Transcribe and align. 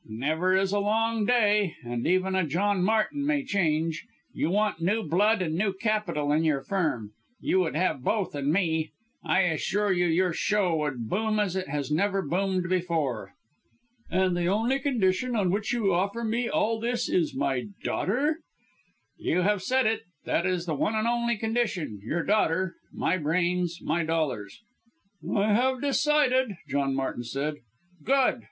"Never 0.09 0.55
is 0.55 0.71
a 0.71 0.79
long 0.79 1.25
day 1.27 1.75
and 1.83 2.07
even 2.07 2.33
a 2.33 2.43
John 2.43 2.83
Martin 2.83 3.23
may 3.23 3.45
change. 3.45 4.07
You 4.33 4.49
want 4.49 4.81
new 4.81 5.03
blood 5.03 5.43
and 5.43 5.53
new 5.55 5.73
capital 5.73 6.31
in 6.31 6.43
your 6.43 6.61
Firm 6.63 7.11
you 7.39 7.59
would 7.59 7.75
have 7.75 8.01
both 8.03 8.33
in 8.33 8.51
me. 8.51 8.89
I 9.23 9.41
assure 9.41 9.91
you 9.93 10.07
your 10.07 10.33
show 10.33 10.75
would 10.77 11.07
boom 11.07 11.39
as 11.39 11.55
it 11.55 11.69
has 11.69 11.91
never 11.91 12.23
boomed 12.23 12.67
before!" 12.67 13.35
"And 14.09 14.35
the 14.35 14.47
only 14.47 14.79
condition 14.79 15.35
on 15.35 15.51
which 15.51 15.71
you 15.71 15.93
offer 15.93 16.23
me 16.23 16.49
all 16.49 16.79
this 16.79 17.07
is 17.07 17.35
my 17.35 17.67
daughter?" 17.83 18.39
"You 19.19 19.41
have 19.43 19.61
said 19.61 19.85
it 19.85 20.01
that 20.25 20.47
is 20.47 20.65
the 20.65 20.73
one 20.73 20.95
and 20.95 21.07
only 21.07 21.37
condition. 21.37 21.99
Your 22.03 22.23
daughter 22.23 22.73
my 22.91 23.17
brains, 23.19 23.77
my 23.83 24.03
dollars." 24.03 24.61
"I 25.31 25.53
have 25.53 25.79
decided!" 25.79 26.55
John 26.67 26.95
Martin 26.95 27.23
said. 27.23 27.57
"Good!" 28.03 28.39